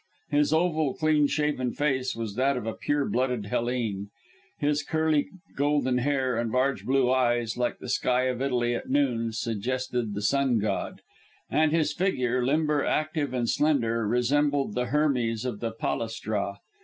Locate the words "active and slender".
12.83-14.07